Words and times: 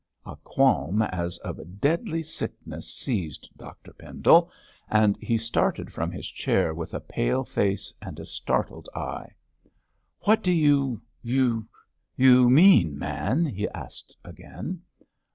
A 0.25 0.35
qualm 0.37 1.03
as 1.03 1.37
of 1.45 1.79
deadly 1.79 2.23
sickness 2.23 2.91
seized 2.91 3.47
Dr 3.55 3.93
Pendle, 3.93 4.49
and 4.89 5.15
he 5.17 5.37
started 5.37 5.93
from 5.93 6.09
his 6.11 6.27
chair 6.27 6.73
with 6.73 6.95
a 6.95 6.99
pale 6.99 7.43
face 7.45 7.93
and 8.01 8.19
a 8.19 8.25
startled 8.25 8.89
eye. 8.95 9.35
'What 10.21 10.41
do 10.41 10.51
you 10.53 11.03
you 11.21 11.67
you 12.15 12.49
mean, 12.49 12.97
man?' 12.97 13.45
he 13.45 13.69
asked 13.69 14.17
again. 14.23 14.81